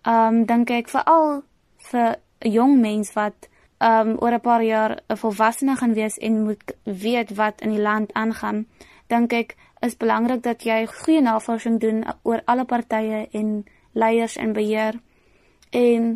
um 0.04 0.44
dink 0.48 0.70
ek 0.70 0.90
veral 0.92 1.42
vir 1.90 2.16
'n 2.44 2.52
jong 2.52 2.80
mens 2.80 3.12
wat 3.14 3.48
um 3.80 4.16
oor 4.20 4.34
'n 4.34 4.40
paar 4.40 4.62
jaar 4.62 4.92
'n 5.08 5.16
volwassene 5.16 5.76
gaan 5.76 5.94
wees 5.94 6.18
en 6.18 6.44
moet 6.44 6.72
weet 6.84 7.34
wat 7.36 7.60
in 7.60 7.70
die 7.70 7.82
land 7.82 8.12
aangaan, 8.12 8.66
dink 9.14 9.32
ek 9.32 9.56
is 9.86 9.96
belangrik 10.00 10.42
dat 10.42 10.66
jy 10.66 10.84
goeie 10.90 11.22
navorsing 11.22 11.80
doen 11.80 12.04
oor 12.22 12.42
alle 12.50 12.66
partye 12.66 13.26
en 13.32 13.56
leiers 13.94 14.36
en 14.36 14.54
beheer 14.56 14.98
en 15.70 16.08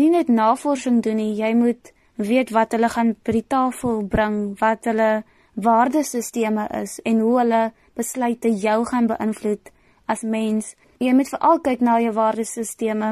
nie 0.00 0.10
net 0.10 0.28
navorsing 0.28 1.02
doen 1.02 1.20
nie, 1.20 1.34
jy 1.38 1.52
moet 1.56 1.92
weet 2.16 2.50
wat 2.54 2.74
hulle 2.74 2.90
gaan 2.90 3.14
by 3.26 3.34
die 3.36 3.46
tafel 3.48 4.02
bring, 4.10 4.54
wat 4.60 4.86
hulle 4.90 5.24
waardesisteme 5.54 6.66
is 6.82 6.98
en 7.06 7.20
hoe 7.22 7.38
hulle 7.40 7.62
besluite 7.98 8.50
jou 8.50 8.80
gaan 8.90 9.06
beïnvloed 9.10 9.70
as 10.10 10.24
mens. 10.26 10.74
Jy 10.98 11.14
moet 11.14 11.30
veral 11.30 11.60
kyk 11.62 11.82
na 11.82 11.98
jou 12.02 12.12
waardesisteme, 12.16 13.10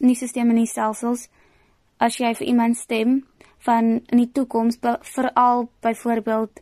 nie 0.00 0.16
sisteme 0.18 0.56
nie 0.56 0.68
selfs 0.68 1.28
as 2.02 2.18
jy 2.18 2.32
vir 2.34 2.48
iemand 2.48 2.78
stem 2.80 3.20
van 3.66 4.00
in 4.10 4.18
die 4.24 4.30
toekoms 4.34 4.80
veral 5.14 5.68
byvoorbeeld 5.84 6.61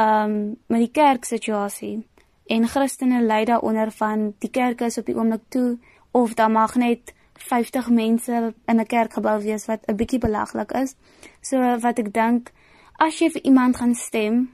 um 0.00 0.34
met 0.66 0.84
die 0.86 0.94
kerk 0.96 1.24
situasie 1.28 1.96
en 2.50 2.68
Christene 2.68 3.22
ly 3.22 3.44
daaronder 3.44 3.90
van 3.94 4.30
die 4.38 4.50
kerk 4.50 4.80
is 4.86 4.98
op 4.98 5.06
die 5.06 5.16
oomblik 5.16 5.48
toe 5.48 5.78
of 6.16 6.34
dan 6.34 6.52
mag 6.52 6.74
net 6.74 7.14
50 7.40 7.88
mense 7.88 8.54
in 8.66 8.80
'n 8.80 8.86
kerkgebou 8.86 9.40
wees 9.42 9.66
wat 9.66 9.84
'n 9.86 9.96
bietjie 9.96 10.18
belaglik 10.18 10.72
is. 10.72 10.96
So 11.40 11.56
wat 11.58 11.98
ek 11.98 12.12
dink 12.12 12.52
as 12.98 13.18
jy 13.18 13.30
vir 13.30 13.42
iemand 13.42 13.76
gaan 13.76 13.94
stem, 13.94 14.50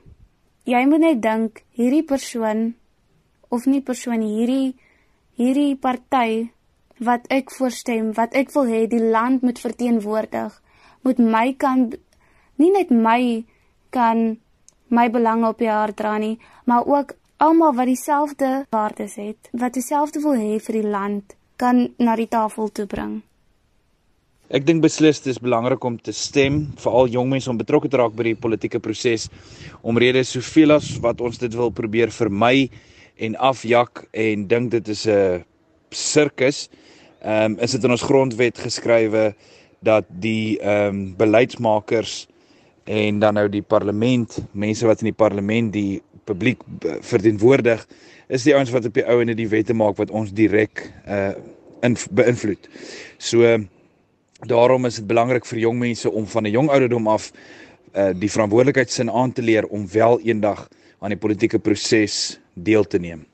jy 0.64 0.86
moet 0.86 1.00
net 1.00 1.22
dink 1.22 1.64
hierdie 1.70 2.04
persoon 2.04 2.74
of 3.48 3.66
nie 3.66 3.80
persoon 3.80 4.20
hierdie 4.20 4.74
hierdie 5.36 5.76
party 5.76 6.50
wat 6.98 7.26
ek 7.28 7.50
voorstem, 7.50 8.12
wat 8.12 8.34
ek 8.34 8.52
wil 8.54 8.64
hê 8.64 8.86
die 8.88 9.02
land 9.02 9.42
moet 9.42 9.58
verteenwoordig, 9.58 10.62
moet 11.02 11.18
my 11.18 11.52
kan 11.52 11.92
nie 12.56 12.70
net 12.70 12.90
my 12.90 13.44
kan 13.90 14.38
my 14.88 15.10
belange 15.10 15.48
op 15.48 15.58
die 15.58 15.70
hart 15.70 15.96
dra 15.96 16.16
nie, 16.18 16.38
maar 16.64 16.86
ook 16.86 17.14
almal 17.36 17.74
wat 17.74 17.86
dieselfde 17.86 18.66
waardes 18.70 19.16
het, 19.20 19.50
wat 19.52 19.74
dieselfde 19.74 20.20
wil 20.20 20.36
hê 20.38 20.58
vir 20.62 20.80
die 20.80 20.88
land, 20.88 21.36
kan 21.56 21.88
na 21.98 22.16
die 22.16 22.28
tafel 22.28 22.68
toe 22.68 22.86
bring. 22.86 23.22
Ek 24.46 24.62
dink 24.62 24.78
beslis 24.84 25.18
dis 25.24 25.40
belangrik 25.42 25.82
om 25.84 25.96
te 25.98 26.12
stem, 26.14 26.68
veral 26.78 27.10
jong 27.10 27.32
mense 27.32 27.50
om 27.50 27.58
betrokke 27.58 27.90
te 27.90 27.98
raak 27.98 28.14
by 28.14 28.28
die 28.28 28.36
politieke 28.38 28.78
proses 28.78 29.26
omrede 29.82 30.22
soveel 30.22 30.76
as 30.76 30.92
wat 31.02 31.20
ons 31.24 31.40
dit 31.42 31.56
wil 31.58 31.72
probeer 31.74 32.12
vermy 32.14 32.68
en 33.18 33.34
afjak 33.42 34.04
en 34.14 34.46
dink 34.46 34.70
dit 34.70 34.88
is 34.88 35.06
'n 35.06 35.42
sirkus. 35.90 36.68
Ehm 37.22 37.56
um, 37.56 37.58
is 37.58 37.72
dit 37.72 37.84
in 37.84 37.90
ons 37.90 38.02
grondwet 38.02 38.58
geskrywe 38.58 39.34
dat 39.82 40.04
die 40.08 40.58
ehm 40.60 40.94
um, 40.94 41.16
beleidsmakers 41.16 42.28
en 42.86 43.18
dan 43.18 43.34
nou 43.34 43.48
die 43.50 43.64
parlement, 43.66 44.38
mense 44.52 44.86
wat 44.86 45.02
in 45.02 45.10
die 45.10 45.18
parlement 45.18 45.72
die 45.74 46.02
publiek 46.26 46.62
verteenwoordig, 47.02 47.82
is 48.30 48.46
die 48.46 48.54
ouens 48.54 48.70
wat 48.74 48.86
op 48.86 48.94
die 48.94 49.04
ou 49.06 49.18
en 49.22 49.32
die 49.34 49.48
wette 49.50 49.74
maak 49.74 49.98
wat 49.98 50.10
ons 50.14 50.34
direk 50.34 50.86
uh 51.06 51.34
in 51.84 51.92
beïnvloed. 52.18 52.70
So 53.20 53.44
daarom 54.48 54.88
is 54.88 54.96
dit 54.96 55.06
belangrik 55.06 55.44
vir 55.46 55.58
jong 55.60 55.76
mense 55.78 56.10
om 56.10 56.26
van 56.26 56.46
'n 56.46 56.50
jong 56.50 56.70
ouderdom 56.70 57.08
af 57.08 57.30
uh 57.94 58.12
die 58.14 58.30
verantwoordelikheidsin 58.30 59.10
aan 59.10 59.32
te 59.32 59.42
leer 59.42 59.66
om 59.66 59.86
wel 59.92 60.20
eendag 60.20 60.68
aan 60.98 61.10
die 61.10 61.20
politieke 61.20 61.58
proses 61.58 62.40
deel 62.54 62.84
te 62.84 62.98
neem. 62.98 63.26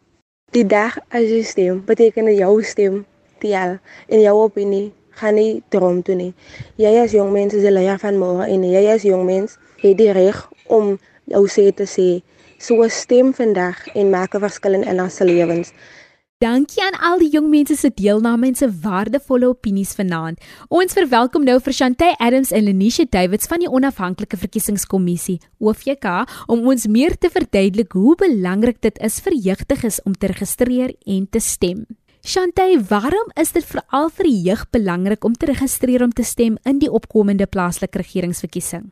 Die 0.51 0.67
dag 0.67 0.99
as 1.09 1.29
jy 1.31 1.43
stem, 1.43 1.85
beteken 1.85 2.35
jou 2.35 2.63
stem 2.63 3.05
tel 3.39 3.79
en 4.09 4.21
jou 4.21 4.35
opinie 4.43 4.93
gaan 5.21 5.35
nie 5.35 5.63
droom 5.69 6.03
toe 6.03 6.15
nie. 6.15 6.35
Jy 6.77 6.93
as 7.03 7.13
jong 7.17 7.33
mens 7.33 7.55
is 7.55 7.63
die 7.67 7.73
leier 7.73 7.99
van 7.99 8.19
môre 8.21 8.49
en 8.49 8.65
jy 8.65 8.85
as 8.93 9.07
jong 9.07 9.27
mens 9.27 9.59
het 9.83 9.97
die 9.99 10.13
reg 10.13 10.39
om 10.69 10.99
jou 11.31 11.47
sê 11.49 11.71
te 11.75 11.89
sê. 11.89 12.23
So 12.59 12.87
stem 12.89 13.33
vandag 13.35 13.89
en 13.95 14.11
maak 14.11 14.35
'n 14.35 14.41
verskil 14.41 14.75
in 14.75 15.01
ons 15.01 15.19
lewens. 15.19 15.73
Dankie 16.43 16.83
aan 16.83 16.97
al 16.99 17.21
die 17.23 17.29
jong 17.31 17.53
mense 17.53 17.77
se 17.79 17.87
deelname 17.95 18.49
en 18.51 18.57
se 18.59 18.67
waardevolle 18.83 19.47
opinies 19.47 19.93
vanaand. 19.95 20.41
Ons 20.75 20.97
verwelkom 20.97 21.45
nou 21.47 21.61
vir 21.63 21.73
Chantay 21.73 22.17
Adams 22.19 22.51
en 22.51 22.65
Lenisha 22.67 23.05
Davids 23.07 23.47
van 23.47 23.63
die 23.63 23.71
Onafhanklike 23.71 24.37
Verkiesingskommissie 24.37 25.39
OVK 25.63 26.25
om 26.51 26.67
ons 26.67 26.89
meer 26.91 27.15
te 27.15 27.31
verduidelik 27.31 27.95
hoe 27.95 28.17
belangrik 28.19 28.83
dit 28.83 28.99
is 28.99 29.21
vir 29.23 29.39
jeugdiges 29.39 30.01
om 30.03 30.19
te 30.19 30.33
registreer 30.35 30.97
en 31.07 31.29
te 31.31 31.39
stem. 31.39 31.87
Chantay, 32.25 32.79
waarom 32.89 33.33
is 33.35 33.51
dit 33.51 33.65
veral 33.67 34.05
vir 34.15 34.27
die 34.29 34.43
jeug 34.47 34.61
belangrik 34.71 35.25
om 35.27 35.33
te 35.35 35.49
registreer 35.51 36.05
om 36.05 36.13
te 36.15 36.23
stem 36.23 36.55
in 36.71 36.79
die 36.79 36.91
opkomende 36.99 37.49
plaaslike 37.51 37.99
regeringsverkiesing? 37.99 38.85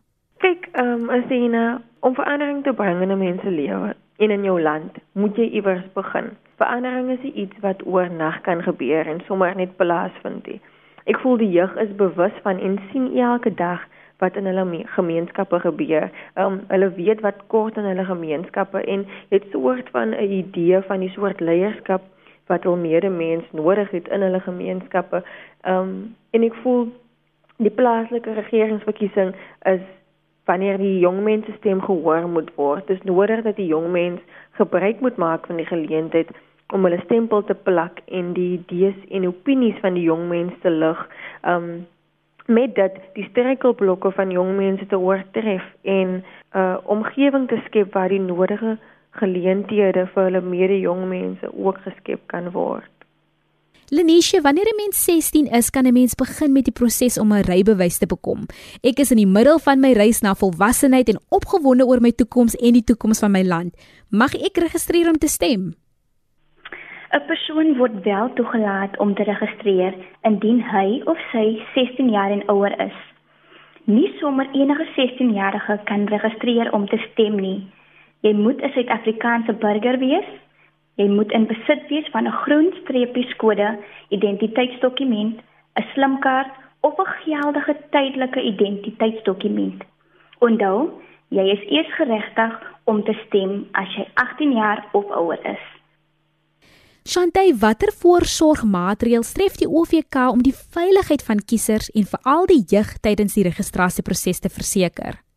Kyk, 0.42 0.66
ehm 0.72 1.04
um, 1.04 1.12
Asina, 1.14 1.62
om 2.02 2.16
verandering 2.18 2.64
te 2.66 2.74
bring 2.74 2.98
in 3.06 3.14
'n 3.14 3.18
mens 3.22 3.40
se 3.42 3.54
lewe 3.54 3.94
en 4.18 4.30
in 4.30 4.44
jou 4.44 4.58
land, 4.60 4.98
moet 5.12 5.36
jy 5.36 5.46
iewers 5.46 5.86
begin. 5.94 6.34
Verandering 6.56 7.10
is 7.10 7.32
iets 7.34 7.54
wat 7.60 7.86
oornag 7.86 8.40
kan 8.40 8.62
gebeur 8.62 9.06
en 9.06 9.22
sommer 9.26 9.54
net 9.54 9.76
plaasvind. 9.76 10.50
Ek 11.06 11.18
voel 11.22 11.36
die 11.36 11.50
jeug 11.50 11.76
is 11.76 11.96
bewus 11.96 12.34
van 12.42 12.58
en 12.58 12.78
sien 12.90 13.16
elke 13.16 13.54
dag 13.54 13.86
wat 14.18 14.36
in 14.36 14.46
hulle 14.46 14.84
gemeenskappe 14.86 15.60
gebeur. 15.60 16.10
Um 16.34 16.60
hulle 16.68 16.94
weet 16.94 17.20
wat 17.20 17.46
kort 17.46 17.76
in 17.76 17.84
hulle 17.84 18.04
gemeenskappe 18.04 18.82
en 18.82 19.06
het 19.28 19.44
soort 19.52 19.88
van 19.90 20.08
'n 20.08 20.32
idee 20.42 20.82
van 20.82 20.98
die 21.00 21.14
soort 21.14 21.40
leierskap 21.40 22.02
wat 22.50 22.66
hul 22.66 22.76
medemens 22.76 23.46
nodig 23.56 23.90
het 23.94 24.08
in 24.08 24.26
hulle 24.26 24.40
gemeenskappe. 24.40 25.22
Um 25.68 25.94
en 26.30 26.46
ek 26.46 26.58
voel 26.64 26.88
die 27.62 27.72
plaaslike 27.80 28.34
regeringsverkiesing 28.36 29.34
is 29.70 29.82
wanneer 30.50 30.78
die 30.80 30.98
jong 30.98 31.22
mense 31.22 31.52
stem 31.58 31.82
gehoor 31.84 32.28
moet 32.28 32.50
word. 32.56 32.86
Dit 32.86 32.98
is 32.98 33.08
nodig 33.08 33.44
dat 33.46 33.58
die 33.60 33.68
jong 33.70 33.90
mens 33.92 34.20
gebruik 34.58 35.00
moet 35.00 35.16
maak 35.16 35.46
van 35.46 35.60
die 35.62 35.68
geleentheid 35.68 36.30
om 36.74 36.86
hulle 36.86 37.00
stempel 37.04 37.44
te 37.44 37.54
plak 37.54 38.02
en 38.06 38.32
die 38.34 38.52
idees 38.58 38.98
en 39.10 39.26
opinies 39.26 39.78
van 39.84 39.98
die 39.98 40.06
jong 40.08 40.28
mense 40.30 40.76
lig. 40.82 41.06
Um 41.46 41.86
met 42.50 42.74
dat 42.74 42.96
die 43.14 43.26
struikelblokke 43.30 44.10
van 44.10 44.30
jong 44.34 44.56
mense 44.56 44.86
te 44.86 44.98
oortref 44.98 45.62
en 45.82 46.08
'n 46.08 46.24
uh, 46.58 46.76
omgewing 46.82 47.48
te 47.48 47.60
skep 47.66 47.92
waar 47.92 48.08
die 48.08 48.20
nodige 48.20 48.78
geleenthede 49.18 50.06
vir 50.14 50.24
hulle 50.28 50.40
mede 50.40 50.80
jong 50.80 51.08
mense 51.08 51.50
ook 51.52 51.78
geskep 51.86 52.26
kan 52.26 52.50
word. 52.54 52.90
Lenisha, 53.90 54.40
wanneer 54.40 54.70
'n 54.70 54.76
mens 54.76 55.04
16 55.04 55.46
is, 55.50 55.70
kan 55.70 55.86
'n 55.86 55.92
mens 55.92 56.14
begin 56.14 56.52
met 56.52 56.64
die 56.64 56.72
proses 56.72 57.18
om 57.18 57.32
'n 57.32 57.42
rybewys 57.42 57.98
te 57.98 58.06
bekom. 58.06 58.46
Ek 58.82 58.98
is 58.98 59.10
in 59.10 59.16
die 59.16 59.26
middel 59.26 59.58
van 59.58 59.80
my 59.80 59.92
reis 59.92 60.20
na 60.20 60.34
volwassenheid 60.34 61.08
en 61.08 61.18
opgewonde 61.28 61.86
oor 61.86 62.00
my 62.00 62.12
toekoms 62.12 62.54
en 62.56 62.72
die 62.72 62.84
toekoms 62.84 63.18
van 63.18 63.30
my 63.30 63.42
land. 63.42 63.74
Mag 64.10 64.34
ek 64.34 64.56
registreer 64.58 65.08
om 65.08 65.18
te 65.18 65.26
stem? 65.28 65.74
'n 67.12 67.26
Persoon 67.26 67.76
word 67.76 68.04
wel 68.04 68.32
toegelaat 68.32 68.98
om 68.98 69.14
te 69.14 69.22
registreer 69.22 69.94
indien 70.22 70.62
hy 70.62 71.02
of 71.04 71.18
sy 71.32 71.58
16 71.74 72.10
jaar 72.10 72.30
en 72.30 72.48
ouer 72.48 72.80
is. 72.80 72.98
Nie 73.84 74.12
sommer 74.20 74.46
enige 74.52 74.86
16-jarige 74.96 75.80
kan 75.84 76.06
registreer 76.06 76.72
om 76.72 76.88
te 76.88 76.98
stem 77.10 77.40
nie. 77.40 77.66
Jy 78.20 78.32
moet 78.32 78.62
'n 78.62 78.72
Suid-Afrikaanse 78.74 79.52
burger 79.52 79.98
wees. 79.98 80.28
Jy 80.94 81.08
moet 81.08 81.32
in 81.32 81.46
besit 81.46 81.88
wees 81.88 82.08
van 82.12 82.26
'n 82.26 82.40
groen 82.44 82.72
streepieskode 82.82 83.78
identiteitsdokument, 84.08 85.40
'n 85.74 85.86
slimkaart 85.94 86.52
of 86.80 86.98
'n 86.98 87.12
geldige 87.24 87.76
tydelike 87.90 88.42
identiteitsdokument. 88.42 89.82
Onthou, 90.38 90.90
jy 91.28 91.44
is 91.50 91.70
eers 91.70 91.94
geregtig 91.94 92.52
om 92.84 93.04
te 93.04 93.14
stem 93.26 93.68
as 93.72 93.94
jy 93.96 94.06
18 94.14 94.52
jaar 94.52 94.88
of 94.92 95.04
ouer 95.10 95.40
is. 95.46 95.64
Shantay, 97.08 97.54
watter 97.56 97.92
voorsorgmaatreëls 97.96 99.32
tref 99.32 99.56
die 99.56 99.68
OVK 99.68 100.16
om 100.30 100.42
die 100.42 100.54
veiligheid 100.54 101.22
van 101.24 101.40
kiesers 101.40 101.88
en 101.90 102.04
veral 102.04 102.46
die 102.46 102.60
jeug 102.66 102.98
tydens 103.00 103.34
die 103.34 103.44
registrasieproses 103.48 104.38
te 104.38 104.48
verseker? 104.48 105.29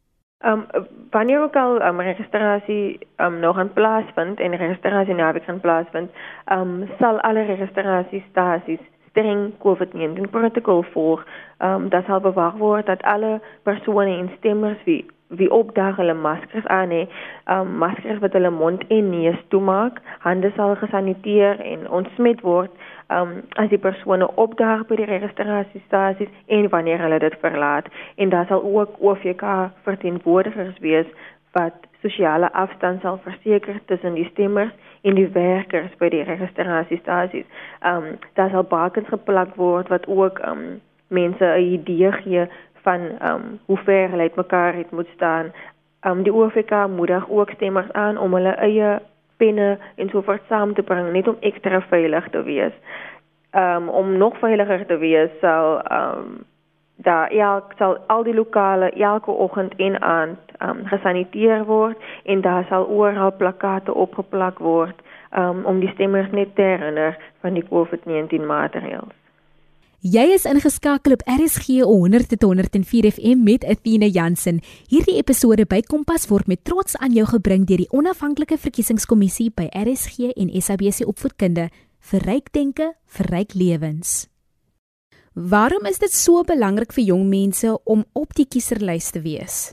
Ehm 0.43 0.65
um, 0.73 0.85
wanneer 1.09 1.41
ook 1.41 1.55
al 1.55 1.81
um, 1.81 1.99
registrasie 1.99 3.07
um, 3.17 3.39
nog 3.39 3.59
in 3.59 3.73
plaas 3.73 4.03
vind 4.15 4.39
en 4.39 4.55
registrasie 4.55 5.13
nou 5.13 5.33
weer 5.33 5.47
in 5.47 5.59
plaas 5.59 5.85
vind, 5.91 6.11
ehm 6.45 6.59
um, 6.59 6.89
sal 6.99 7.21
alle 7.21 7.45
registrasiestasies 7.45 8.79
streng 9.09 9.53
COVID-19 9.57 10.29
protokol 10.29 10.83
volg. 10.91 11.25
Ehm 11.57 11.73
um, 11.73 11.89
dat 11.89 12.05
sal 12.05 12.19
bewaak 12.19 12.57
word 12.57 12.85
dat 12.85 13.03
alle 13.03 13.41
persone 13.63 14.17
en 14.17 14.31
stemmers 14.37 14.83
wie 14.83 15.05
wie 15.27 15.51
opdag 15.51 15.95
hulle 15.95 16.13
maskers 16.13 16.65
aan 16.65 16.89
hè, 16.89 17.07
um, 17.49 17.77
maskers 17.77 18.19
wat 18.19 18.33
hulle 18.33 18.49
mond 18.49 18.83
en 18.87 19.09
neus 19.09 19.39
toemaak, 19.47 20.01
hande 20.19 20.51
sal 20.55 20.75
gesaniteer 20.75 21.59
en 21.59 21.89
ontsmet 21.89 22.41
word 22.41 22.71
um, 23.09 23.41
as 23.55 23.69
die 23.69 23.77
persone 23.77 24.27
opdag 24.35 24.87
by 24.87 24.95
die 24.95 25.09
registrasiestasies 25.09 26.31
en 26.47 26.69
wanneer 26.69 26.99
hulle 26.99 27.19
dit 27.19 27.35
verlaat 27.39 27.87
en 28.15 28.29
daar 28.29 28.47
sal 28.47 28.63
ook 28.63 28.99
OVK 28.99 29.43
verteenwoordigers 29.83 30.79
wees 30.79 31.07
wat 31.51 31.73
sosiale 32.01 32.51
afstand 32.53 33.01
sal 33.01 33.19
verseker 33.23 33.79
tussen 33.85 34.13
die 34.13 34.27
stemmers 34.31 34.73
en 35.01 35.15
die 35.15 35.27
werkers 35.35 35.91
by 35.99 36.09
die 36.09 36.23
registrasiestasies. 36.27 37.45
Ehm 37.81 38.09
um, 38.09 38.17
daar 38.39 38.49
sal 38.49 38.63
bakens 38.63 39.07
geplak 39.11 39.55
word 39.55 39.91
wat 39.93 40.07
ook 40.07 40.39
ehm 40.39 40.65
um, 40.65 40.81
mense 41.07 41.45
'n 41.45 41.73
idee 41.77 42.11
gee 42.11 42.47
van 42.83 43.01
ehm 43.19 43.35
um, 43.35 43.59
hoe 43.65 43.77
ver 43.77 44.09
hulle 44.09 44.27
uitmekaar 44.29 44.73
het 44.73 44.91
moet 44.91 45.09
staan. 45.15 45.51
Ehm 45.99 46.17
um, 46.17 46.23
die 46.23 46.33
OFK 46.33 46.87
moedig 46.95 47.29
ook 47.29 47.49
stemmers 47.49 47.91
aan 47.91 48.17
om 48.17 48.33
hulle 48.33 48.55
eie 48.69 48.99
penne 49.37 49.77
en 49.95 50.09
so 50.09 50.21
voort 50.21 50.41
saam 50.47 50.73
te 50.73 50.83
bring 50.83 51.11
net 51.11 51.27
om 51.27 51.37
ekstra 51.39 51.81
veilig 51.89 52.29
te 52.29 52.43
wees. 52.43 52.73
Ehm 53.51 53.83
um, 53.83 53.89
om 53.89 54.17
nog 54.17 54.37
veiliger 54.39 54.85
te 54.85 54.97
wees 54.97 55.29
sal 55.41 55.79
ehm 55.81 56.19
um, 56.19 56.43
daar 56.95 57.31
elk 57.31 57.73
sal 57.77 57.97
al 58.07 58.23
die 58.23 58.33
lokale 58.33 58.89
elke 58.91 59.31
oggend 59.31 59.75
en 59.75 60.01
aand 60.01 60.39
ehm 60.57 60.69
um, 60.69 60.85
gesaniteer 60.85 61.65
word 61.65 61.97
en 62.23 62.41
daar 62.41 62.65
sal 62.69 62.85
oral 62.85 63.31
plakkate 63.31 63.93
opgeplak 63.93 64.59
word 64.59 65.01
um, 65.37 65.65
om 65.65 65.79
die 65.79 65.89
stemmers 65.89 66.31
net 66.31 66.55
te 66.55 66.61
herinner 66.61 67.17
van 67.41 67.53
die 67.53 67.65
COVID-19 67.69 68.45
maatreëls. 68.45 69.22
Jy 70.03 70.33
is 70.35 70.43
ingeskakel 70.43 71.13
op 71.15 71.21
RSG 71.31 71.77
100.104 71.87 73.07
FM 73.15 73.45
met 73.47 73.63
Athena 73.63 74.09
Jansen. 74.11 74.57
Hierdie 74.91 75.15
episode 75.15 75.63
by 75.63 75.79
Kompas 75.87 76.27
word 76.27 76.49
met 76.51 76.59
trots 76.67 76.97
aan 76.99 77.15
jou 77.15 77.23
gebring 77.29 77.63
deur 77.69 77.79
die 77.79 77.87
Onafhanklike 77.87 78.57
Verkiesingskommissie 78.59 79.47
by 79.55 79.69
RSG 79.71 80.33
en 80.35 80.51
SABC 80.59 81.07
Opvoedkunde 81.07 81.69
vir 82.11 82.27
ryk 82.27 82.51
denke, 82.51 82.89
vir 83.15 83.31
ryk 83.31 83.55
lewens. 83.55 84.27
Waarom 85.39 85.87
is 85.87 86.03
dit 86.03 86.11
so 86.11 86.43
belangrik 86.43 86.91
vir 86.91 87.07
jong 87.13 87.23
mense 87.31 87.71
om 87.87 88.03
op 88.11 88.35
die 88.35 88.43
kieserslys 88.43 89.07
te 89.15 89.23
wees? 89.23 89.71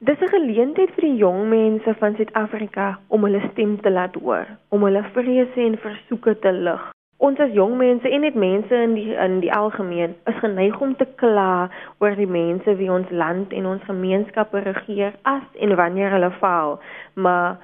Dis 0.00 0.16
'n 0.24 0.32
geleentheid 0.32 0.88
vir 0.96 1.04
die 1.04 1.20
jong 1.20 1.50
mense 1.52 1.94
van 2.00 2.16
Suid-Afrika 2.16 2.96
om 3.08 3.28
hulle 3.28 3.44
stem 3.52 3.76
te 3.82 3.90
laat 3.90 4.16
hoor, 4.16 4.46
om 4.70 4.88
hulle 4.88 5.04
vrese 5.12 5.60
en 5.60 5.76
versoeke 5.76 6.38
te 6.40 6.52
lig. 6.52 6.95
Ons 7.18 7.38
as 7.40 7.52
jong 7.56 7.78
mense 7.80 8.10
en 8.12 8.20
net 8.20 8.34
mense 8.36 8.76
in 8.76 8.92
die 8.92 9.14
in 9.16 9.38
die 9.40 9.52
algemeen 9.52 10.12
is 10.28 10.36
geneig 10.42 10.76
om 10.84 10.92
te 11.00 11.06
kla 11.16 11.68
oor 12.04 12.16
die 12.18 12.28
mense 12.28 12.74
wie 12.76 12.90
ons 12.92 13.08
land 13.10 13.54
en 13.56 13.68
ons 13.70 13.86
gemeenskappe 13.88 14.60
regeer 14.66 15.16
as 15.22 15.46
en 15.64 15.72
wanneer 15.80 16.12
hulle 16.12 16.30
faal. 16.42 16.76
Maar 17.14 17.56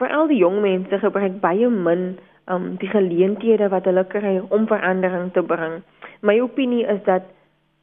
veral 0.00 0.32
die 0.32 0.40
jong 0.40 0.62
mense 0.64 1.02
gebruik 1.04 1.36
baie 1.44 1.68
min 1.68 2.16
um 2.48 2.72
die 2.80 2.88
geleenthede 2.88 3.68
wat 3.68 3.84
hulle 3.84 4.06
kry 4.08 4.38
om 4.48 4.66
verandering 4.70 5.28
te 5.32 5.44
bring. 5.44 5.82
My 6.24 6.40
opinie 6.40 6.86
is 6.88 7.04
dat 7.04 7.28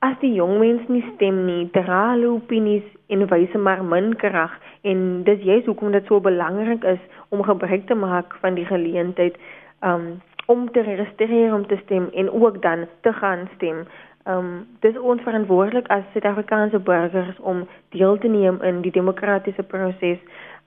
as 0.02 0.18
die 0.26 0.34
jong 0.34 0.58
mense 0.60 0.90
nie 0.92 1.06
stem 1.14 1.46
nie, 1.46 1.70
dra 1.78 2.02
hulle 2.16 2.34
opinies 2.40 2.90
en 3.14 3.28
wyse 3.30 3.58
maar 3.58 3.86
min 3.86 4.16
krag 4.18 4.58
en 4.82 5.24
dis 5.30 5.46
juist 5.46 5.70
hoekom 5.70 5.94
dit 5.94 6.10
so 6.10 6.20
belangrik 6.20 6.84
is 6.84 7.02
om 7.30 7.46
gebruik 7.46 7.86
te 7.86 7.96
maak 7.96 8.34
van 8.42 8.58
die 8.58 8.66
geleentheid 8.66 9.38
um 9.86 10.16
om 10.46 10.72
te 10.72 10.82
registreer 10.82 11.54
om 11.54 11.68
te 11.68 11.80
stem 11.84 12.10
en 12.14 12.32
ook 12.32 12.62
dan 12.62 12.88
te 13.02 13.14
gaan 13.14 13.50
stem. 13.56 13.86
Ehm 14.24 14.38
um, 14.38 14.68
dis 14.80 14.98
ons 14.98 15.22
verantwoordelik 15.22 15.88
as 15.88 16.04
Suid-Afrikaanse 16.12 16.80
burgers 16.80 17.40
om 17.40 17.68
deel 17.90 18.18
te 18.18 18.28
neem 18.28 18.62
in 18.62 18.82
die 18.82 18.92
demokratiese 18.92 19.64
proses. 19.64 20.20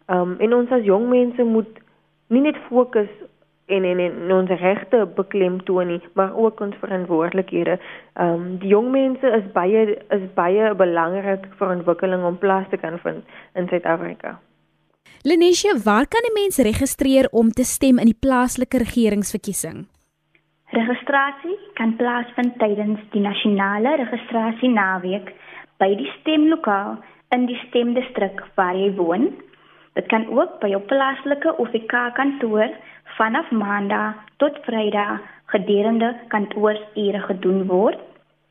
Ehm 0.06 0.20
um, 0.20 0.34
en 0.38 0.54
ons 0.54 0.70
as 0.70 0.84
jong 0.84 1.08
mense 1.08 1.42
moet 1.42 1.78
nie 2.28 2.40
net 2.40 2.56
fokus 2.68 3.08
en 3.66 3.84
en 3.84 3.98
en 3.98 4.32
ons 4.32 4.50
regte 4.60 5.06
beklemtoon 5.14 5.86
nie, 5.86 6.00
maar 6.12 6.36
ook 6.36 6.60
ons 6.60 6.76
verantwoordelikhede. 6.80 7.78
Ehm 8.12 8.34
um, 8.34 8.58
die 8.58 8.68
jong 8.68 8.90
mense 8.90 9.32
is 9.38 9.52
baie 9.52 9.86
is 10.18 10.26
baie 10.34 10.74
belangrik 10.74 11.48
vir 11.58 11.72
ontwikkeling 11.78 12.24
om 12.24 12.38
plaas 12.38 12.68
te 12.68 12.76
kan 12.76 12.98
vind 12.98 13.24
in 13.54 13.68
Suid-Afrika. 13.68 14.38
Lenisha, 15.28 15.72
waar 15.84 16.06
kan 16.08 16.24
'n 16.24 16.38
mens 16.40 16.56
registreer 16.56 17.26
om 17.30 17.48
te 17.50 17.64
stem 17.64 17.98
in 17.98 18.08
die 18.12 18.20
plaaslike 18.24 18.78
regeringsverkiesing? 18.78 19.78
Registrasie 20.80 21.58
kan 21.74 21.96
plaasvind 21.96 22.58
tydens 22.58 23.00
die 23.10 23.20
nasionale 23.20 23.96
registrasie 23.96 24.68
naweek 24.68 25.32
by 25.78 25.88
die 25.94 26.12
stemlokaal 26.20 27.02
in 27.34 27.46
die 27.46 27.58
stemdistrik 27.66 28.44
waar 28.54 28.76
jy 28.76 28.94
woon. 28.94 29.24
Dit 29.92 30.06
kan 30.06 30.28
ook 30.38 30.60
by 30.60 30.68
jou 30.68 30.82
plaaslike 30.92 31.58
OFK 31.58 31.94
kantoor 32.14 32.70
vanaf 33.18 33.50
Maandag 33.50 34.14
tot 34.36 34.54
Vrydag 34.62 35.18
gedurende 35.46 36.14
kantoorure 36.28 37.20
gedoen 37.20 37.66
word. 37.66 37.98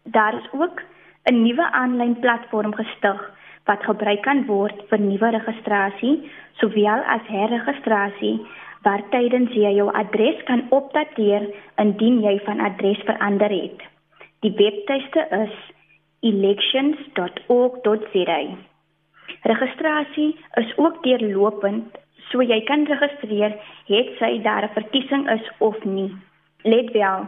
Daar 0.03 0.36
is 0.36 0.51
ook 0.51 0.82
'n 1.24 1.41
nuwe 1.44 1.72
aanlyn 1.72 2.20
platform 2.20 2.74
gestig 2.74 3.35
wat 3.65 3.84
gebruik 3.84 4.22
kan 4.22 4.45
word 4.45 4.86
vir 4.89 5.00
nuwe 5.01 5.29
registrasie 5.38 6.15
sowel 6.62 7.01
as 7.15 7.22
herregistrasie 7.27 8.39
waar 8.86 9.01
tydens 9.10 9.51
jy 9.57 9.72
jou 9.79 9.89
adres 9.98 10.43
kan 10.50 10.62
opdateer 10.69 11.43
indien 11.81 12.22
jy 12.24 12.39
van 12.45 12.60
adres 12.62 13.01
verander 13.07 13.50
het. 13.50 13.79
Die 14.45 14.53
webtuiste 14.53 15.25
is 15.41 15.55
elections.org.za. 16.25 18.39
Registrasie 19.50 20.31
is 20.62 20.69
ook 20.77 21.03
deurlopend, 21.03 21.98
so 22.29 22.41
jy 22.41 22.62
kan 22.69 22.86
registreer 22.89 23.51
het 23.89 24.07
sy 24.19 24.41
daar 24.45 24.63
'n 24.65 24.75
verkiesing 24.77 25.24
is 25.29 25.45
of 25.57 25.86
nie. 25.86 26.12
Let 26.63 26.91
wel, 26.91 27.27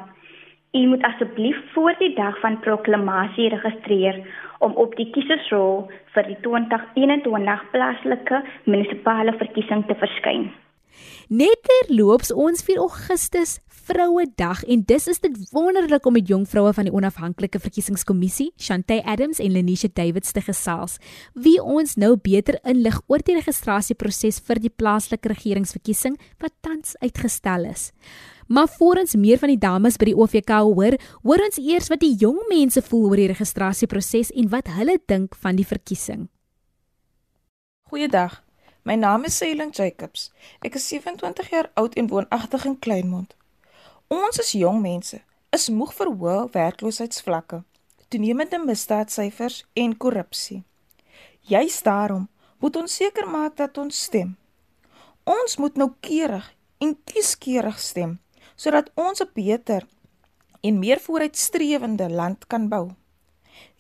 u 0.73 0.87
moet 0.87 1.03
asseblief 1.03 1.57
voor 1.73 1.95
die 1.99 2.15
dag 2.15 2.39
van 2.39 2.59
proklamasie 2.59 3.49
registreer 3.49 4.25
om 4.59 4.75
op 4.75 4.95
die 4.99 5.09
kiesersrol 5.15 5.87
vir 6.15 6.29
die 6.29 6.37
2021 6.45 7.65
plaaslike 7.73 8.41
munisipale 8.65 9.35
verkiesing 9.41 9.85
te 9.87 9.95
verskyn. 9.95 10.49
Net 11.27 11.63
terloops 11.67 12.31
ons 12.31 12.61
4 12.63 12.79
Augustus 12.83 13.57
Vrouedag 13.87 14.65
en 14.67 14.81
dis 14.83 15.05
is 15.07 15.19
dit 15.23 15.35
wonderlik 15.55 16.05
om 16.05 16.15
met 16.17 16.27
jong 16.27 16.43
vroue 16.49 16.73
van 16.75 16.87
die 16.89 16.93
onafhanklike 16.93 17.59
verkiesingskommissie, 17.63 18.49
Shantay 18.59 18.99
Adams 19.07 19.39
en 19.39 19.53
Lenisha 19.55 19.87
Davids 19.87 20.33
te 20.35 20.43
gesels, 20.43 20.97
wie 21.33 21.55
ons 21.63 21.95
nou 21.95 22.15
beter 22.19 22.59
inlig 22.67 22.97
oor 23.07 23.23
die 23.23 23.37
registrasieproses 23.37 24.41
vir 24.43 24.59
die 24.63 24.73
plaaslike 24.73 25.31
regeringsverkiesing 25.31 26.17
wat 26.43 26.55
tans 26.65 26.97
uitgestel 26.99 27.69
is. 27.71 27.91
Maar 28.47 28.67
voor 28.77 29.03
ons 29.03 29.15
meer 29.15 29.39
van 29.39 29.51
die 29.51 29.59
dames 29.59 29.99
by 29.99 30.09
die 30.09 30.17
OVK 30.17 30.51
hoor, 30.63 30.95
hoor 31.23 31.43
ons 31.47 31.59
eers 31.59 31.91
wat 31.91 32.03
die 32.03 32.15
jong 32.19 32.39
mense 32.51 32.83
voel 32.89 33.11
oor 33.11 33.19
die 33.19 33.29
registrasieproses 33.31 34.31
en 34.35 34.51
wat 34.51 34.71
hulle 34.75 34.97
dink 35.07 35.35
van 35.43 35.59
die 35.59 35.67
verkiesing. 35.67 36.27
Goeiedag. 37.87 38.46
My 38.87 38.95
naam 38.95 39.25
is 39.25 39.35
Seiling 39.35 39.73
Jacobs. 39.75 40.29
Ek 40.63 40.77
is 40.79 40.85
27 40.87 41.49
jaar 41.51 41.67
oud 41.75 41.95
en 41.99 42.07
woonagtig 42.07 42.63
in 42.69 42.77
Kleinmond. 42.79 43.33
Ons 44.07 44.39
as 44.39 44.53
jong 44.55 44.77
mense 44.79 45.17
is 45.51 45.65
moeg 45.75 45.91
vir 45.97 46.07
hoë 46.21 46.35
werkloosheidsvlakke, 46.53 47.59
toenemende 48.07 48.61
misdaadsyfers 48.63 49.57
en 49.83 49.97
korrupsie. 49.99 50.61
Juist 51.51 51.83
daarom 51.83 52.29
moet 52.63 52.79
ons 52.79 52.95
seker 53.01 53.27
maak 53.27 53.57
dat 53.59 53.75
ons 53.83 54.03
stem. 54.07 54.37
Ons 55.27 55.57
moet 55.59 55.75
noukeurig 55.75 56.47
en 56.79 56.95
kieskeurig 57.11 57.83
stem 57.83 58.21
sodat 58.55 58.87
ons 58.95 59.19
'n 59.19 59.33
beter 59.35 59.83
en 60.63 60.79
meer 60.79 61.03
vooruitstrewende 61.03 62.07
land 62.09 62.47
kan 62.47 62.69
bou. 62.69 62.95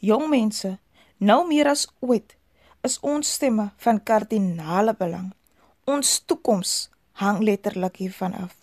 Jong 0.03 0.27
mense, 0.29 0.79
nou 1.17 1.47
meer 1.47 1.67
as 1.71 1.87
ooit 1.99 2.36
is 2.81 2.99
ons 3.01 3.33
stemme 3.33 3.71
van 3.77 4.03
kardinale 4.03 4.93
belang. 4.93 5.33
Ons 5.85 6.19
toekoms 6.25 6.89
hang 7.21 7.41
letterlik 7.43 7.97
hiervan 8.03 8.33
af. 8.33 8.55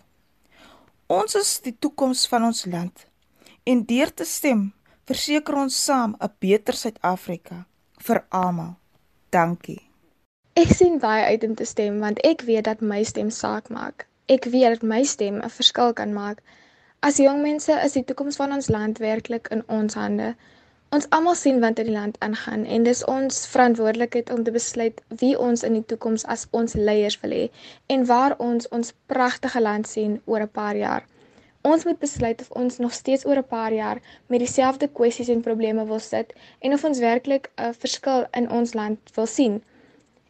Ons 1.07 1.35
is 1.35 1.59
die 1.61 1.75
toekoms 1.79 2.27
van 2.27 2.43
ons 2.43 2.65
land 2.65 3.05
en 3.63 3.83
deur 3.85 4.13
te 4.13 4.25
stem 4.25 4.71
verseker 5.09 5.57
ons 5.63 5.83
saam 5.85 6.15
'n 6.19 6.31
beter 6.39 6.73
Suid-Afrika 6.73 7.65
vir 7.97 8.25
almal. 8.29 8.75
Dankie. 9.29 9.81
Ek 10.55 10.71
sien 10.71 10.99
baie 10.99 11.23
uit 11.25 11.43
om 11.43 11.55
te 11.55 11.65
stem 11.65 11.99
want 11.99 12.19
ek 12.25 12.41
weet 12.41 12.63
dat 12.63 12.81
my 12.81 13.03
stem 13.03 13.29
saak 13.29 13.69
maak. 13.69 14.07
Ek 14.25 14.45
weet 14.45 14.79
dat 14.79 14.83
my 14.83 15.03
stem 15.03 15.41
'n 15.41 15.49
verskil 15.49 15.93
kan 15.93 16.13
maak. 16.13 16.41
As 16.99 17.17
jong 17.17 17.41
mense 17.41 17.71
is 17.85 17.93
die 17.93 18.03
toekoms 18.03 18.35
van 18.35 18.51
ons 18.51 18.69
land 18.69 18.97
werklik 18.97 19.47
in 19.47 19.63
ons 19.67 19.93
hande. 19.93 20.35
Ons 20.95 21.07
almal 21.15 21.35
sien 21.35 21.57
wat 21.59 21.79
in 21.81 21.89
die 21.89 21.93
land 21.93 22.15
aangaan 22.25 22.61
en 22.73 22.83
dis 22.87 23.01
ons 23.11 23.37
verantwoordelikheid 23.51 24.29
om 24.31 24.43
te 24.47 24.51
besluit 24.55 25.01
wie 25.21 25.33
ons 25.45 25.63
in 25.67 25.73
die 25.75 25.85
toekoms 25.91 26.23
as 26.33 26.45
ons 26.59 26.75
leiers 26.89 27.17
wil 27.23 27.33
hê 27.35 27.41
en 27.95 28.05
waar 28.11 28.35
ons 28.45 28.69
ons 28.77 28.93
pragtige 29.11 29.63
land 29.65 29.89
sien 29.91 30.13
oor 30.25 30.45
'n 30.45 30.53
paar 30.59 30.77
jaar. 30.79 31.03
Ons 31.71 31.83
moet 31.87 31.99
besluit 31.99 32.41
of 32.41 32.51
ons 32.61 32.77
nog 32.85 32.93
steeds 32.93 33.25
oor 33.25 33.41
'n 33.41 33.51
paar 33.55 33.73
jaar 33.73 33.99
met 34.27 34.39
dieselfde 34.39 34.87
kwessies 34.99 35.31
en 35.33 35.41
probleme 35.47 35.85
wil 35.85 35.99
sit 35.99 36.31
en 36.59 36.73
of 36.73 36.85
ons 36.89 37.03
werklik 37.07 37.49
'n 37.57 37.73
verskil 37.73 38.23
in 38.31 38.49
ons 38.59 38.73
land 38.73 38.99
wil 39.15 39.25
sien. 39.25 39.63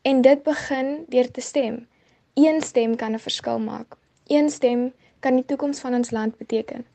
En 0.02 0.22
dit 0.22 0.44
begin 0.44 1.06
deur 1.10 1.32
te 1.32 1.42
stem. 1.42 1.88
Een 2.34 2.62
stem 2.62 2.96
kan 2.96 3.14
'n 3.14 3.26
verskil 3.28 3.60
maak. 3.60 3.98
Een 4.28 4.50
stem 4.50 4.94
kan 5.20 5.36
die 5.36 5.46
toekoms 5.46 5.80
van 5.80 5.94
ons 5.94 6.12
land 6.12 6.38
beteken. 6.38 6.86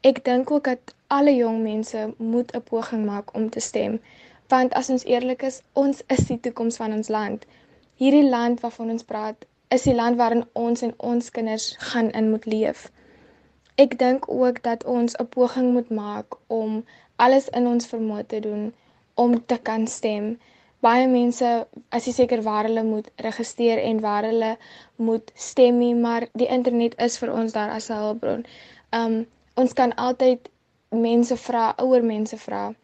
Ek 0.00 0.24
dink 0.24 0.50
ook 0.50 0.64
dat 0.64 0.94
alle 1.16 1.34
jong 1.36 1.62
mense 1.62 2.14
moet 2.16 2.54
'n 2.56 2.62
poging 2.70 3.04
maak 3.06 3.34
om 3.34 3.50
te 3.50 3.60
stem, 3.60 4.00
want 4.48 4.74
as 4.74 4.90
ons 4.90 5.04
eerlik 5.04 5.42
is, 5.42 5.62
ons 5.72 6.02
is 6.06 6.26
die 6.30 6.40
toekoms 6.40 6.76
van 6.76 6.92
ons 6.92 7.08
land. 7.08 7.46
Hierdie 7.96 8.28
land 8.28 8.60
waarvan 8.60 8.90
ons 8.90 9.02
praat, 9.12 9.46
is 9.76 9.82
die 9.82 9.94
land 9.94 10.16
waarin 10.16 10.44
ons 10.52 10.82
en 10.82 10.94
ons 10.96 11.30
kinders 11.30 11.74
gaan 11.78 12.10
in 12.10 12.30
moet 12.30 12.46
leef. 12.46 12.90
Ek 13.84 13.98
dink 13.98 14.28
ook 14.28 14.62
dat 14.62 14.84
ons 14.84 15.16
'n 15.16 15.28
poging 15.36 15.72
moet 15.72 15.90
maak 15.90 16.36
om 16.46 16.84
alles 17.16 17.48
in 17.48 17.66
ons 17.66 17.90
vermoë 17.92 18.26
te 18.26 18.40
doen 18.40 18.72
om 19.14 19.46
te 19.46 19.58
kan 19.68 19.86
stem. 19.86 20.38
Baie 20.80 21.06
mense 21.08 21.66
as 21.88 22.04
jy 22.06 22.12
seker 22.12 22.42
waar 22.42 22.64
hulle 22.64 22.84
moet 22.84 23.10
registreer 23.16 23.78
en 23.82 24.00
waar 24.00 24.24
hulle 24.24 24.56
moet 24.96 25.32
stem 25.34 25.78
nie, 25.78 25.94
maar 25.94 26.28
die 26.32 26.50
internet 26.58 26.94
is 27.06 27.18
vir 27.18 27.32
ons 27.32 27.52
daar 27.52 27.70
as 27.70 27.90
'n 27.90 28.00
hulpbron. 28.02 28.46
Um 28.92 29.26
ons 29.54 29.72
kan 29.72 29.94
altyd 29.94 30.48
mense 30.90 31.36
vra, 31.36 31.74
ouer 31.76 32.02
mense 32.02 32.36
vra. 32.36 32.74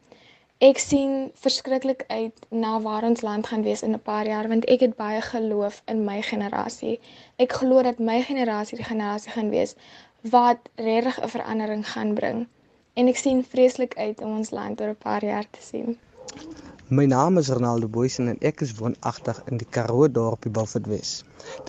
Ek 0.60 0.78
sien 0.78 1.30
verskriklik 1.44 2.04
uit 2.08 2.46
na 2.50 2.80
waar 2.80 3.04
ons 3.04 3.20
land 3.20 3.46
gaan 3.46 3.62
wees 3.62 3.82
in 3.82 3.94
'n 3.94 4.02
paar 4.08 4.26
jaar 4.26 4.48
want 4.48 4.64
ek 4.64 4.80
het 4.80 4.96
baie 4.96 5.20
geloof 5.20 5.82
in 5.86 6.04
my 6.04 6.22
generasie. 6.22 7.00
Ek 7.38 7.52
glo 7.52 7.82
dat 7.82 7.98
my 7.98 8.22
generasie 8.22 8.76
die 8.76 8.90
generasie 8.92 9.32
gaan 9.32 9.50
wees 9.50 9.74
wat 10.22 10.58
regtig 10.76 11.20
'n 11.22 11.28
verandering 11.28 11.84
gaan 11.88 12.14
bring. 12.14 12.46
En 12.94 13.08
ek 13.08 13.16
sien 13.16 13.44
vreeslik 13.44 13.96
uit 13.96 14.20
om 14.20 14.36
ons 14.36 14.50
land 14.50 14.80
oor 14.80 14.88
'n 14.88 15.04
paar 15.08 15.24
jaar 15.24 15.50
te 15.50 15.62
sien. 15.62 15.98
My 16.96 17.04
naam 17.10 17.38
is 17.40 17.48
Ronaldo 17.48 17.88
Boysen 17.88 18.26
en 18.30 18.36
ek 18.48 18.60
is 18.64 18.72
woonagtig 18.78 19.38
in 19.50 19.60
die 19.60 19.68
Karoo 19.76 20.08
dorpie 20.16 20.50
Beaufort 20.56 20.88
Wes. 20.92 21.12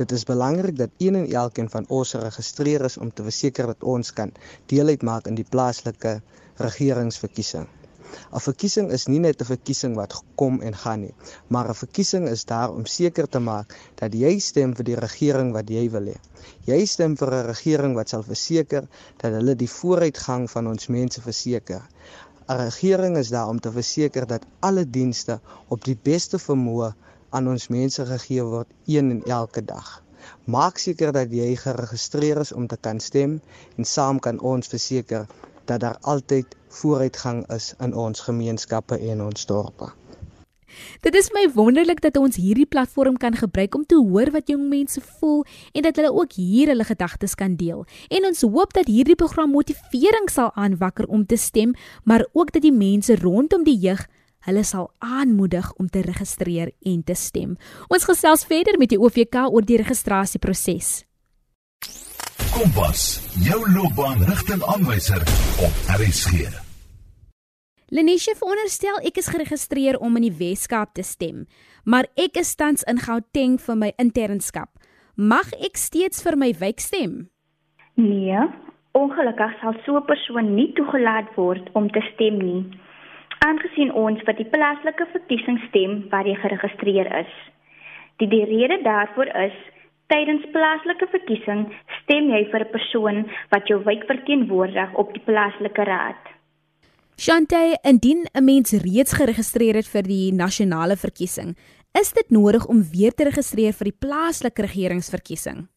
Dit 0.01 0.11
is 0.17 0.25
belangrik 0.27 0.75
dat 0.81 1.05
een 1.05 1.15
en 1.19 1.29
elkeen 1.43 1.69
van 1.75 1.87
ons 1.99 2.11
geregistreer 2.17 2.83
is 2.89 2.97
om 3.05 3.13
te 3.13 3.23
verseker 3.27 3.71
dat 3.71 3.87
ons 3.95 4.11
kan 4.19 4.33
deel 4.73 4.91
uitmaak 4.95 5.31
in 5.31 5.39
die 5.39 5.47
plaaslike 5.55 6.19
regeringsverkiesing. 6.67 7.65
'n 8.35 8.41
Verkiesing 8.47 8.91
is 8.97 9.07
nie 9.11 9.21
net 9.23 9.41
'n 9.41 9.47
verkiesing 9.47 9.95
wat 10.01 10.13
kom 10.41 10.59
en 10.67 10.75
gaan 10.83 11.01
nie, 11.05 11.15
maar 11.55 11.69
'n 11.71 11.79
verkiesing 11.79 12.27
is 12.33 12.45
daar 12.51 12.75
om 12.75 12.85
seker 12.97 13.27
te 13.29 13.41
maak 13.47 13.73
dat 14.01 14.13
jy 14.13 14.33
stem 14.49 14.75
vir 14.75 14.89
die 14.89 14.99
regering 15.05 15.49
wat 15.57 15.73
jy 15.77 15.89
wil 15.95 16.11
hê. 16.11 16.17
Jy 16.69 16.85
stem 16.85 17.17
vir 17.21 17.33
'n 17.39 17.47
regering 17.47 17.95
wat 17.95 18.09
sal 18.09 18.23
verseker 18.23 18.87
dat 19.23 19.31
hulle 19.31 19.55
die 19.55 19.71
vooruitgang 19.79 20.49
van 20.57 20.67
ons 20.73 20.87
mense 20.87 21.21
verseker. 21.21 21.81
'n 22.53 22.57
Regering 22.57 23.15
is 23.17 23.29
daar 23.33 23.47
om 23.47 23.59
te 23.59 23.71
verseker 23.71 24.27
dat 24.27 24.43
alle 24.59 24.89
dienste 24.89 25.39
op 25.67 25.83
die 25.85 25.97
beste 26.09 26.39
vermoë 26.39 26.89
aan 27.29 27.47
ons 27.53 27.67
mense 27.75 28.05
gegee 28.05 28.43
word 28.51 28.75
een 28.95 29.09
en 29.15 29.23
elke 29.37 29.63
dag. 29.71 29.87
Maak 30.55 30.77
seker 30.83 31.11
dat 31.17 31.33
jy 31.39 31.47
geregistreer 31.63 32.43
is 32.43 32.51
om 32.51 32.67
te 32.67 32.77
kan 32.87 32.99
stem 32.99 33.33
en 33.77 33.89
saam 33.95 34.21
kan 34.27 34.39
ons 34.53 34.69
verseker 34.75 35.25
dat 35.65 35.79
daar 35.87 35.97
altyd 36.13 36.55
vooruitgang 36.81 37.41
is 37.57 37.73
in 37.87 37.97
ons 38.07 38.25
gemeenskappe 38.29 39.01
en 39.11 39.25
ons 39.31 39.45
dorpe. 39.45 39.89
Dit 41.01 41.15
is 41.15 41.31
my 41.33 41.45
wonderlik 41.53 42.01
dat 42.01 42.17
ons 42.17 42.35
hierdie 42.35 42.65
platform 42.65 43.17
kan 43.17 43.35
gebruik 43.35 43.75
om 43.75 43.85
te 43.85 43.95
hoor 43.95 44.31
wat 44.31 44.49
jong 44.49 44.67
mense 44.69 45.01
voel 45.19 45.45
en 45.73 45.85
dat 45.85 45.95
hulle 45.95 46.13
ook 46.13 46.33
hier 46.33 46.67
hulle 46.73 46.83
gedagtes 46.83 47.35
kan 47.35 47.55
deel. 47.55 47.85
En 48.09 48.25
ons 48.25 48.41
hoop 48.41 48.73
dat 48.73 48.87
hierdie 48.91 49.15
program 49.15 49.51
motivering 49.51 50.29
sal 50.31 50.51
aanwakker 50.53 51.07
om 51.07 51.25
te 51.25 51.37
stem, 51.37 51.73
maar 52.03 52.25
ook 52.33 52.51
dat 52.51 52.61
die 52.61 52.75
mense 52.75 53.15
rondom 53.21 53.63
die 53.63 53.77
jeug 53.77 54.07
hulle 54.45 54.63
sal 54.63 54.91
aanmoedig 54.99 55.71
om 55.81 55.89
te 55.89 56.01
registreer 56.05 56.71
en 56.85 57.03
te 57.03 57.15
stem. 57.17 57.55
Ons 57.89 58.05
gesels 58.05 58.45
verder 58.45 58.77
met 58.77 58.93
die 58.93 59.01
OVK 59.01 59.47
oor 59.49 59.65
die 59.65 59.79
registrasieproses. 59.81 61.01
Kompas, 62.55 63.19
jou 63.43 63.59
loopbaanrigtingaanwyser 63.71 65.25
op 65.65 65.97
RSG. 65.97 66.64
Lenisha 67.93 68.33
veronderstel 68.33 68.95
ek 69.05 69.19
is 69.21 69.27
geregistreer 69.29 69.99
om 70.01 70.15
in 70.17 70.23
die 70.25 70.37
Weskaap 70.39 70.95
te 70.97 71.03
stem, 71.05 71.43
maar 71.85 72.07
ek 72.17 72.39
is 72.41 72.55
tans 72.57 72.81
in 72.89 72.97
Gauteng 72.97 73.59
vir 73.61 73.77
my 73.77 73.91
internskap. 74.01 74.71
Mag 75.15 75.51
ek 75.61 75.77
steeds 75.77 76.23
vir 76.25 76.33
my 76.33 76.49
wijk 76.57 76.81
stem? 76.81 77.27
Nee, 78.01 78.41
ongelukkig 78.97 79.53
sal 79.61 79.77
so 79.85 79.97
'n 80.01 80.09
persoon 80.09 80.55
nie 80.55 80.73
toegelaat 80.73 81.29
word 81.37 81.69
om 81.73 81.85
te 81.91 82.01
stem 82.13 82.41
nie, 82.41 82.65
aangesien 83.45 83.93
ons 83.93 84.19
vir 84.25 84.33
die 84.33 84.49
plaaslike 84.49 85.05
verkiesing 85.13 85.61
stem 85.69 86.09
waar 86.09 86.25
jy 86.25 86.35
geregistreer 86.41 87.07
is. 87.21 87.33
Die, 88.17 88.27
die 88.27 88.45
rede 88.45 88.81
daarvoor 88.81 89.29
is 89.45 89.53
Tydens 90.07 90.45
plaaslike 90.53 91.07
verkiesing 91.09 91.61
stem 92.01 92.29
jy 92.29 92.45
vir 92.51 92.61
'n 92.65 92.71
persoon 92.71 93.25
wat 93.51 93.67
jou 93.67 93.83
wijk 93.83 94.05
verteenwoordig 94.05 94.93
op 94.93 95.13
die 95.13 95.21
plaaslike 95.21 95.83
raad. 95.83 96.34
Shante, 97.17 97.79
indien 97.81 98.27
'n 98.33 98.43
mens 98.43 98.71
reeds 98.71 99.13
geregistreer 99.13 99.75
het 99.75 99.87
vir 99.87 100.03
die 100.03 100.33
nasionale 100.33 100.95
verkiesing, 100.95 101.55
is 102.01 102.11
dit 102.11 102.29
nodig 102.29 102.67
om 102.67 102.83
weer 102.91 103.11
te 103.11 103.23
registreer 103.23 103.73
vir 103.73 103.85
die 103.85 103.97
plaaslike 103.99 104.61
regeringsverkiesing? 104.61 105.67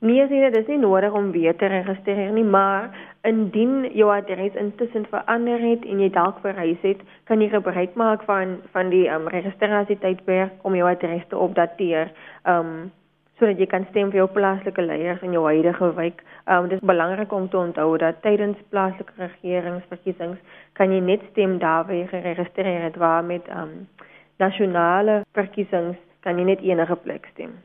Nee, 0.00 0.26
sien 0.28 0.40
dit 0.40 0.56
is 0.56 0.66
nie 0.66 0.78
nodig 0.78 1.12
om 1.12 1.30
weer 1.30 1.56
te 1.56 1.66
registreer 1.66 2.32
nie, 2.32 2.44
maar 2.44 2.94
indien 3.22 3.92
jou 3.92 4.08
adres 4.14 4.54
intussen 4.54 5.06
verander 5.10 5.60
het 5.60 5.84
en 5.84 6.00
jy 6.00 6.08
dalk 6.10 6.38
verhuis 6.40 6.78
het, 6.80 7.00
kan 7.24 7.40
jy 7.40 7.48
gebruik 7.48 7.94
maak 7.94 8.22
van 8.22 8.58
van 8.72 8.88
die 8.88 9.08
um, 9.10 9.28
registrasietydperk 9.28 10.52
om 10.62 10.74
jou 10.74 10.88
adres 10.88 11.26
te 11.28 11.36
opdateer. 11.36 12.12
Um 12.46 12.92
sodat 13.38 13.58
jy 13.58 13.66
kan 13.66 13.86
stem 13.90 14.10
vir 14.10 14.22
jou 14.22 14.28
plaaslike 14.34 14.82
leiers 14.82 15.22
in 15.22 15.32
jou 15.32 15.44
huidige 15.46 15.92
wijk. 15.94 16.22
Um 16.46 16.68
dit 16.68 16.78
is 16.78 16.88
belangrik 16.90 17.32
om 17.32 17.48
te 17.48 17.56
onthou 17.56 17.96
dat 17.98 18.22
tydens 18.22 18.58
plaaslike 18.70 19.12
regeringsverkiesings 19.16 20.38
kan 20.72 20.92
jy 20.92 21.00
net 21.00 21.22
stem 21.30 21.58
daar 21.58 21.86
waar 21.86 21.96
jy 21.96 22.06
geregistreer 22.06 22.82
het 22.82 22.96
waar 22.96 23.24
met 23.24 23.48
um 23.48 23.88
nasionale 24.38 25.22
verkiesings 25.32 25.96
kan 26.20 26.38
jy 26.38 26.44
net 26.44 26.60
enige 26.60 26.96
plek 26.96 27.26
stem. 27.32 27.56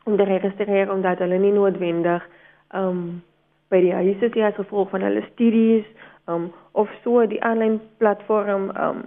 om 0.03 0.17
te 0.17 0.23
registreer 0.23 0.91
omdat 0.91 1.19
hulle 1.19 1.37
nie 1.37 1.53
noodwendig 1.53 2.27
um 2.71 3.23
by 3.73 3.81
die 3.81 3.93
huis 3.97 4.21
is 4.21 4.41
as 4.45 4.57
gevolg 4.61 4.91
van 4.93 5.05
hulle 5.07 5.25
studies 5.33 5.85
um 6.31 6.51
of 6.71 6.89
so 7.03 7.25
die 7.27 7.41
aanlyn 7.43 7.79
platform 7.97 8.69
um 8.85 9.03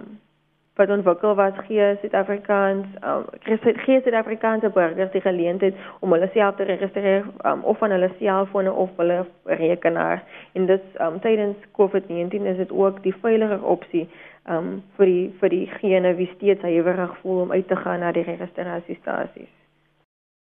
wat 0.77 0.91
ontwikkel 0.93 1.33
was 1.35 1.55
gee 1.67 1.85
Suid-Afrikaans 2.01 2.85
um 3.11 3.25
gee 3.47 4.01
Suid-Afrikaanse 4.05 4.69
burgers 4.69 5.11
die 5.15 5.23
geleentheid 5.25 5.79
om 6.05 6.13
hulle 6.13 6.29
self 6.33 6.59
te 6.59 6.67
registreer 6.69 7.25
um, 7.49 7.63
of 7.63 7.79
van 7.81 7.95
hulle 7.95 8.11
selfone 8.19 8.73
of 8.73 8.93
hulle 9.01 9.23
rekenaar. 9.63 10.23
En 10.53 10.69
dit 10.69 11.01
um 11.01 11.19
tydens 11.25 11.57
COVID-19 11.81 12.49
is 12.53 12.61
dit 12.61 12.71
ook 12.71 13.01
die 13.03 13.15
veiliger 13.21 13.63
opsie 13.75 14.05
um 14.45 14.83
vir 14.99 15.13
die 15.13 15.23
vir 15.41 15.55
diegene 15.55 16.13
wie 16.19 16.29
steeds 16.35 16.61
huiwerig 16.61 17.17
voel 17.23 17.47
om 17.47 17.55
uit 17.57 17.67
te 17.67 17.79
gaan 17.85 18.05
na 18.05 18.11
die 18.13 18.27
registrasiestasies 18.29 19.55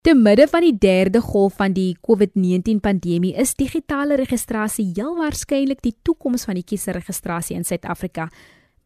Te 0.02 0.16
midde 0.18 0.48
van 0.50 0.64
die 0.66 0.74
derde 0.74 1.20
golf 1.22 1.60
van 1.60 1.76
die 1.76 1.92
COVID-19 2.02 2.80
pandemie 2.82 3.36
is 3.38 3.52
digitale 3.54 4.16
registrasie 4.18 4.88
heel 4.96 5.12
waarskynlik 5.14 5.78
die 5.84 5.94
toekoms 6.02 6.42
van 6.48 6.58
die 6.58 6.64
kieserregistrasie 6.66 7.54
in 7.54 7.62
Suid-Afrika. 7.62 8.26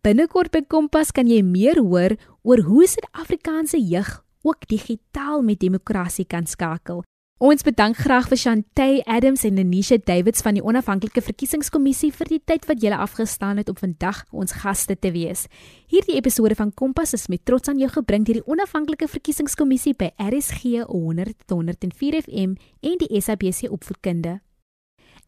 Binnekort 0.05 0.53
by 0.53 0.61
Kompas 0.69 1.15
kan 1.17 1.25
jy 1.33 1.41
meer 1.41 1.81
hoor 1.81 2.19
oor 2.45 2.61
hoe 2.69 2.85
Suid-Afrikaanse 2.85 3.81
jeug 3.81 4.11
ook 4.45 4.69
digitaal 4.69 5.41
met 5.41 5.65
demokrasie 5.65 6.29
kan 6.29 6.45
skakel. 6.45 7.01
Ons 7.37 7.61
bedank 7.61 7.99
graag 8.01 8.31
vir 8.31 8.39
Shantay 8.41 9.03
Adams 9.05 9.43
en 9.45 9.59
Lenisha 9.61 9.99
Davids 10.01 10.41
van 10.41 10.57
die 10.57 10.65
onafhanklike 10.65 11.21
verkiesingskommissie 11.21 12.09
vir 12.17 12.25
die 12.31 12.39
tyd 12.41 12.65
wat 12.65 12.81
julle 12.81 12.97
afgestaan 12.97 13.61
het 13.61 13.69
om 13.69 13.77
vandag 13.77 14.25
ons 14.33 14.57
gaste 14.63 14.97
te 14.97 15.13
wees. 15.13 15.45
Hierdie 15.93 16.17
episode 16.17 16.57
van 16.57 16.73
Kompas 16.73 17.13
is 17.13 17.29
met 17.29 17.45
trots 17.45 17.69
aan 17.69 17.77
jou 17.77 17.93
gebring 17.93 18.25
deur 18.25 18.41
die 18.41 18.49
onafhanklike 18.49 19.05
verkiesingskommissie 19.13 19.93
by 20.01 20.17
RSG 20.17 20.89
100.104 20.89 22.25
FM 22.25 22.57
en 22.81 22.97
die 23.05 23.13
SABC 23.21 23.69
opvoedkunde. 23.69 24.41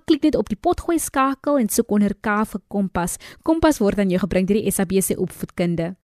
Klik 0.04 0.22
net 0.28 0.36
op 0.36 0.48
die 0.52 0.60
potgooi 0.60 0.98
skakel 1.00 1.58
en 1.58 1.68
soek 1.72 1.90
onder 1.96 2.14
K 2.14 2.44
vir 2.52 2.62
Kompas. 2.68 3.18
Kompas 3.42 3.80
word 3.82 3.98
aan 4.04 4.12
jou 4.12 4.20
gebring 4.22 4.46
deur 4.46 4.60
die 4.60 4.70
SABC 4.70 5.18
opvoedkunde. 5.18 5.96